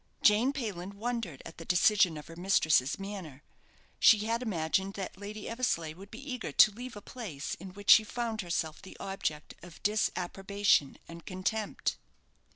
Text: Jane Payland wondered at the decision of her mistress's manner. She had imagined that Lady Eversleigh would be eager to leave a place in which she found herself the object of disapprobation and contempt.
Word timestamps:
Jane 0.23 0.51
Payland 0.51 0.95
wondered 0.95 1.43
at 1.45 1.59
the 1.59 1.63
decision 1.63 2.17
of 2.17 2.25
her 2.25 2.35
mistress's 2.35 2.97
manner. 2.97 3.43
She 3.99 4.25
had 4.25 4.41
imagined 4.41 4.95
that 4.95 5.15
Lady 5.19 5.47
Eversleigh 5.47 5.93
would 5.93 6.09
be 6.09 6.17
eager 6.33 6.51
to 6.51 6.71
leave 6.71 6.95
a 6.95 7.03
place 7.03 7.53
in 7.59 7.75
which 7.75 7.91
she 7.91 8.03
found 8.03 8.41
herself 8.41 8.81
the 8.81 8.97
object 8.99 9.53
of 9.61 9.83
disapprobation 9.83 10.97
and 11.07 11.23
contempt. 11.27 11.97